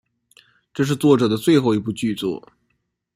[0.73, 2.43] 这是作者的最后一部剧作。